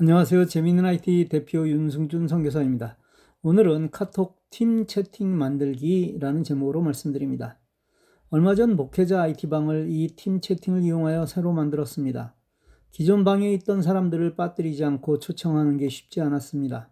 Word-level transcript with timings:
안녕하세요. 0.00 0.46
재미있는 0.46 0.86
IT 0.86 1.28
대표 1.28 1.68
윤승준 1.68 2.26
선교사입니다. 2.26 2.96
오늘은 3.42 3.90
카톡 3.90 4.38
팀 4.48 4.86
채팅 4.86 5.36
만들기라는 5.36 6.42
제목으로 6.42 6.80
말씀드립니다. 6.80 7.58
얼마 8.30 8.54
전 8.54 8.76
목회자 8.76 9.20
IT방을 9.20 9.88
이 9.90 10.16
팀 10.16 10.40
채팅을 10.40 10.84
이용하여 10.84 11.26
새로 11.26 11.52
만들었습니다. 11.52 12.34
기존 12.92 13.24
방에 13.24 13.52
있던 13.52 13.82
사람들을 13.82 14.36
빠뜨리지 14.36 14.82
않고 14.86 15.18
초청하는 15.18 15.76
게 15.76 15.90
쉽지 15.90 16.22
않았습니다. 16.22 16.88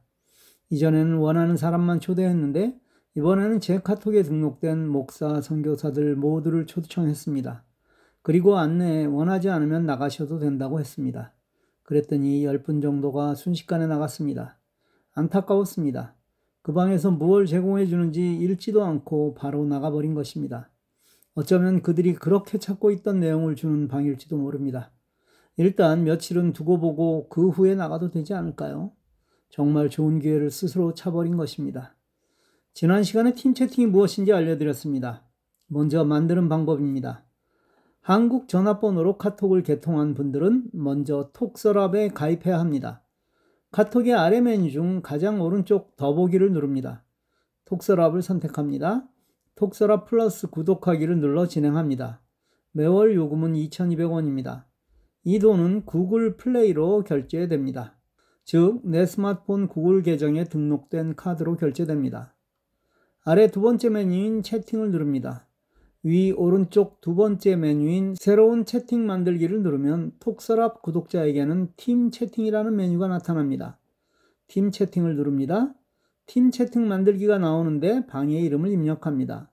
이전에는 0.69 1.15
원하는 1.15 1.57
사람만 1.57 2.01
초대했는데 2.01 2.79
이번에는 3.17 3.61
제 3.61 3.79
카톡에 3.81 4.23
등록된 4.23 4.87
목사, 4.87 5.41
선교사들 5.41 6.15
모두를 6.15 6.67
초청했습니다. 6.67 7.65
그리고 8.21 8.59
안내에 8.59 9.07
원하지 9.07 9.49
않으면 9.49 9.87
나가셔도 9.87 10.39
된다고 10.41 10.79
했습니다. 10.79 11.33
그랬더니 11.89 12.45
10분 12.45 12.83
정도가 12.83 13.35
순식간에 13.35 13.87
나갔습니다. 13.87 14.59
안타까웠습니다. 15.15 16.15
그 16.61 16.75
방에서 16.75 17.11
무엇을 17.11 17.47
제공해 17.47 17.87
주는지 17.87 18.31
읽지도 18.35 18.85
않고 18.85 19.33
바로 19.33 19.65
나가버린 19.65 20.13
것입니다. 20.13 20.69
어쩌면 21.33 21.81
그들이 21.81 22.13
그렇게 22.13 22.59
찾고 22.59 22.91
있던 22.91 23.21
내용을 23.21 23.57
주는 23.57 23.89
방일지도 23.89 24.37
모릅니다. 24.37 24.91
일단 25.57 26.05
며칠은 26.05 26.53
두고 26.53 26.79
보고 26.79 27.27
그 27.31 27.49
후에 27.49 27.75
나가도 27.75 28.11
되지 28.11 28.35
않을까요? 28.35 28.93
정말 29.49 29.89
좋은 29.89 30.19
기회를 30.19 30.51
스스로 30.51 30.93
차버린 30.93 31.39
것입니다. 31.39 31.97
지난 32.75 33.03
시간에 33.03 33.33
팀 33.33 33.55
채팅이 33.55 33.87
무엇인지 33.87 34.35
알려드렸습니다. 34.35 35.25
먼저 35.69 36.05
만드는 36.05 36.51
방법입니다. 36.51 37.25
한국 38.09 38.49
전화번호로 38.49 39.19
카톡을 39.19 39.63
개통한 39.63 40.15
분들은 40.15 40.71
먼저 40.73 41.29
톡서랍에 41.35 42.09
가입해야 42.09 42.59
합니다. 42.59 43.03
카톡의 43.71 44.15
아래 44.15 44.41
메뉴 44.41 44.71
중 44.71 45.03
가장 45.03 45.43
오른쪽 45.43 45.95
더보기를 45.97 46.53
누릅니다. 46.53 47.05
톡서랍을 47.67 48.23
선택합니다. 48.23 49.07
톡서랍 49.57 50.07
플러스 50.07 50.47
구독하기를 50.49 51.19
눌러 51.19 51.47
진행합니다. 51.47 52.23
매월 52.73 53.15
요금은 53.15 53.53
2,200원입니다. 53.53 54.65
이 55.25 55.39
돈은 55.39 55.85
구글 55.85 56.39
플레이로 56.39 57.05
결제됩니다. 57.05 57.99
즉, 58.43 58.81
내 58.85 59.05
스마트폰 59.05 59.69
구글 59.69 60.03
계정에 60.03 60.45
등록된 60.45 61.15
카드로 61.15 61.57
결제됩니다. 61.57 62.35
아래 63.23 63.49
두 63.49 63.61
번째 63.61 63.91
메뉴인 63.91 64.43
채팅을 64.43 64.93
누릅니다. 64.93 65.48
위 66.09 66.33
오른쪽 66.33 67.03
두 67.03 67.15
번째 67.15 67.57
메뉴인 67.57 68.15
새로운 68.19 68.65
채팅 68.65 69.07
만들기를 69.07 69.63
누르면 69.63 70.13
톡서랍 70.21 70.81
구독자에게는 70.81 71.75
팀 71.77 72.11
채팅이라는 72.11 72.75
메뉴가 72.75 73.09
나타납니다. 73.09 73.79
팀 74.47 74.71
채팅을 74.71 75.17
누릅니다. 75.17 75.75
팀 76.25 76.51
채팅 76.51 76.89
만들기가 76.89 77.37
나오는데 77.37 78.07
방의 78.07 78.43
이름을 78.45 78.71
입력합니다. 78.71 79.51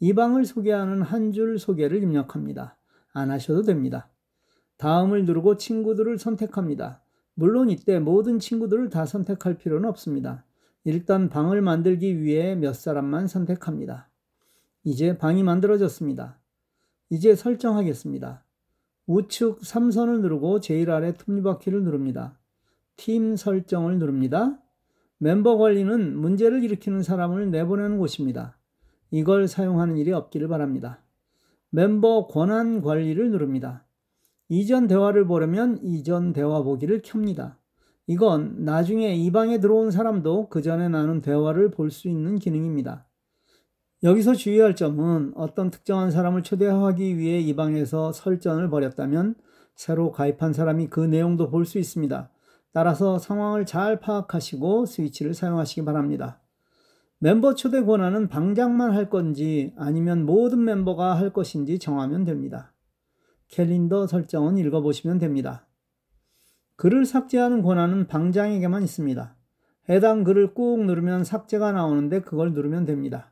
이 0.00 0.14
방을 0.14 0.46
소개하는 0.46 1.02
한 1.02 1.30
줄 1.32 1.58
소개를 1.58 2.02
입력합니다. 2.02 2.78
안 3.12 3.30
하셔도 3.30 3.60
됩니다. 3.62 4.08
다음을 4.78 5.26
누르고 5.26 5.58
친구들을 5.58 6.18
선택합니다. 6.18 7.02
물론 7.34 7.68
이때 7.68 7.98
모든 7.98 8.38
친구들을 8.38 8.88
다 8.88 9.04
선택할 9.04 9.58
필요는 9.58 9.86
없습니다. 9.90 10.46
일단 10.84 11.28
방을 11.28 11.60
만들기 11.60 12.22
위해 12.22 12.54
몇 12.54 12.74
사람만 12.74 13.26
선택합니다. 13.26 14.08
이제 14.84 15.16
방이 15.16 15.42
만들어졌습니다. 15.42 16.38
이제 17.10 17.34
설정하겠습니다. 17.34 18.44
우측 19.06 19.60
3선을 19.60 20.20
누르고 20.20 20.60
제일 20.60 20.90
아래 20.90 21.12
톱니바퀴를 21.14 21.82
누릅니다. 21.84 22.38
팀 22.96 23.36
설정을 23.36 23.98
누릅니다. 23.98 24.58
멤버 25.18 25.56
관리는 25.56 26.16
문제를 26.16 26.64
일으키는 26.64 27.02
사람을 27.02 27.50
내보내는 27.50 27.98
곳입니다. 27.98 28.58
이걸 29.10 29.46
사용하는 29.46 29.96
일이 29.98 30.12
없기를 30.12 30.48
바랍니다. 30.48 31.04
멤버 31.70 32.26
권한 32.26 32.80
관리를 32.82 33.30
누릅니다. 33.30 33.84
이전 34.48 34.86
대화를 34.88 35.26
보려면 35.26 35.78
이전 35.82 36.32
대화 36.32 36.62
보기를 36.62 37.02
켭니다. 37.02 37.58
이건 38.06 38.64
나중에 38.64 39.14
이 39.14 39.30
방에 39.30 39.60
들어온 39.60 39.90
사람도 39.90 40.48
그 40.48 40.60
전에 40.60 40.88
나눈 40.88 41.20
대화를 41.20 41.70
볼 41.70 41.90
수 41.90 42.08
있는 42.08 42.38
기능입니다. 42.38 43.06
여기서 44.02 44.34
주의할 44.34 44.74
점은 44.74 45.32
어떤 45.36 45.70
특정한 45.70 46.10
사람을 46.10 46.42
초대하기 46.42 47.18
위해 47.18 47.38
이 47.38 47.54
방에서 47.54 48.12
설전을 48.12 48.68
벌였다면 48.68 49.36
새로 49.76 50.10
가입한 50.10 50.52
사람이 50.52 50.88
그 50.88 51.00
내용도 51.00 51.48
볼 51.50 51.64
수 51.64 51.78
있습니다. 51.78 52.28
따라서 52.72 53.18
상황을 53.18 53.64
잘 53.64 54.00
파악하시고 54.00 54.86
스위치를 54.86 55.34
사용하시기 55.34 55.84
바랍니다. 55.84 56.40
멤버 57.18 57.54
초대 57.54 57.84
권한은 57.84 58.28
방장만 58.28 58.92
할 58.92 59.08
건지 59.08 59.72
아니면 59.76 60.26
모든 60.26 60.64
멤버가 60.64 61.16
할 61.16 61.32
것인지 61.32 61.78
정하면 61.78 62.24
됩니다. 62.24 62.72
캘린더 63.48 64.08
설정은 64.08 64.58
읽어보시면 64.58 65.18
됩니다. 65.18 65.68
글을 66.76 67.04
삭제하는 67.04 67.62
권한은 67.62 68.08
방장에게만 68.08 68.82
있습니다. 68.82 69.36
해당 69.90 70.24
글을 70.24 70.54
꾹 70.54 70.84
누르면 70.84 71.22
삭제가 71.22 71.70
나오는데 71.70 72.22
그걸 72.22 72.52
누르면 72.52 72.86
됩니다. 72.86 73.31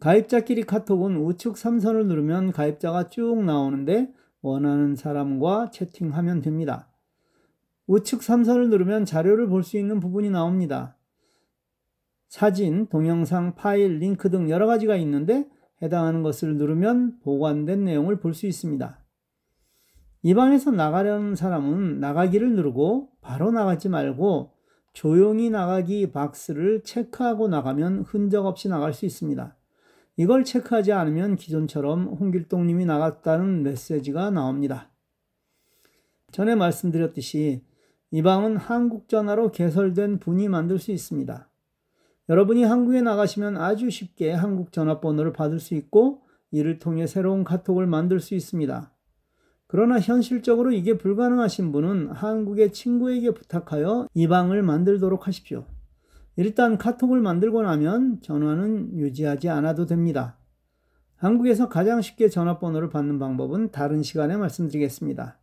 가입자끼리 0.00 0.62
카톡은 0.62 1.16
우측 1.16 1.54
3선을 1.54 2.06
누르면 2.06 2.52
가입자가 2.52 3.08
쭉 3.08 3.42
나오는데 3.42 4.12
원하는 4.42 4.94
사람과 4.94 5.70
채팅하면 5.70 6.40
됩니다. 6.40 6.88
우측 7.88 8.20
3선을 8.20 8.68
누르면 8.68 9.04
자료를 9.04 9.48
볼 9.48 9.64
수 9.64 9.76
있는 9.76 9.98
부분이 9.98 10.30
나옵니다. 10.30 10.96
사진, 12.28 12.86
동영상, 12.86 13.54
파일, 13.56 13.98
링크 13.98 14.30
등 14.30 14.50
여러 14.50 14.66
가지가 14.66 14.94
있는데 14.96 15.48
해당하는 15.82 16.22
것을 16.22 16.56
누르면 16.56 17.20
보관된 17.20 17.84
내용을 17.84 18.20
볼 18.20 18.34
수 18.34 18.46
있습니다. 18.46 19.04
이 20.22 20.34
방에서 20.34 20.70
나가려는 20.70 21.34
사람은 21.34 21.98
나가기를 21.98 22.54
누르고 22.54 23.10
바로 23.20 23.50
나가지 23.50 23.88
말고 23.88 24.52
조용히 24.92 25.48
나가기 25.50 26.12
박스를 26.12 26.82
체크하고 26.84 27.48
나가면 27.48 28.02
흔적 28.02 28.46
없이 28.46 28.68
나갈 28.68 28.92
수 28.92 29.06
있습니다. 29.06 29.57
이걸 30.18 30.42
체크하지 30.44 30.92
않으면 30.92 31.36
기존처럼 31.36 32.08
홍길동님이 32.08 32.84
나갔다는 32.86 33.62
메시지가 33.62 34.30
나옵니다. 34.30 34.90
전에 36.32 36.56
말씀드렸듯이 36.56 37.62
이 38.10 38.22
방은 38.22 38.56
한국 38.56 39.08
전화로 39.08 39.52
개설된 39.52 40.18
분이 40.18 40.48
만들 40.48 40.80
수 40.80 40.90
있습니다. 40.90 41.48
여러분이 42.28 42.64
한국에 42.64 43.00
나가시면 43.00 43.58
아주 43.58 43.90
쉽게 43.90 44.32
한국 44.32 44.72
전화번호를 44.72 45.32
받을 45.32 45.60
수 45.60 45.76
있고 45.76 46.22
이를 46.50 46.80
통해 46.80 47.06
새로운 47.06 47.44
카톡을 47.44 47.86
만들 47.86 48.18
수 48.18 48.34
있습니다. 48.34 48.92
그러나 49.68 50.00
현실적으로 50.00 50.72
이게 50.72 50.98
불가능하신 50.98 51.70
분은 51.70 52.10
한국의 52.10 52.72
친구에게 52.72 53.30
부탁하여 53.30 54.08
이 54.14 54.26
방을 54.26 54.64
만들도록 54.64 55.28
하십시오. 55.28 55.64
일단 56.38 56.78
카톡을 56.78 57.20
만들고 57.20 57.62
나면 57.62 58.20
전화는 58.20 58.96
유지하지 58.96 59.48
않아도 59.48 59.86
됩니다. 59.86 60.36
한국에서 61.16 61.68
가장 61.68 62.00
쉽게 62.00 62.28
전화번호를 62.28 62.90
받는 62.90 63.18
방법은 63.18 63.72
다른 63.72 64.04
시간에 64.04 64.36
말씀드리겠습니다. 64.36 65.36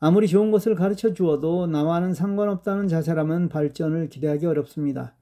아무리 0.00 0.28
좋은 0.28 0.50
것을 0.50 0.76
가르쳐 0.76 1.12
주어도 1.12 1.66
나와는 1.66 2.14
상관없다는 2.14 2.88
자세라면 2.88 3.50
발전을 3.50 4.08
기대하기 4.08 4.46
어렵습니다. 4.46 5.14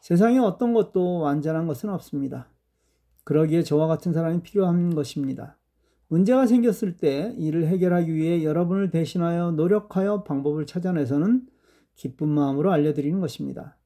세상에 0.00 0.38
어떤 0.38 0.72
것도 0.72 1.18
완전한 1.18 1.66
것은 1.66 1.90
없습니다. 1.90 2.46
그러기에 3.24 3.64
저와 3.64 3.88
같은 3.88 4.12
사람이 4.12 4.42
필요한 4.42 4.94
것입니다. 4.94 5.58
문제가 6.06 6.46
생겼을 6.46 6.96
때 6.96 7.34
이를 7.38 7.66
해결하기 7.66 8.14
위해 8.14 8.44
여러분을 8.44 8.90
대신하여 8.90 9.50
노력하여 9.50 10.22
방법을 10.22 10.64
찾아내서는 10.64 11.48
기쁜 11.96 12.28
마음으로 12.28 12.70
알려드리는 12.70 13.18
것입니다. 13.18 13.76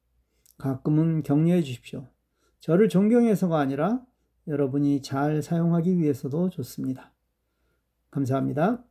가끔은 0.61 1.23
격려해 1.23 1.63
주십시오. 1.63 2.07
저를 2.59 2.87
존경해서가 2.87 3.59
아니라 3.59 4.05
여러분이 4.47 5.01
잘 5.01 5.41
사용하기 5.41 5.97
위해서도 5.97 6.51
좋습니다. 6.51 7.11
감사합니다. 8.11 8.83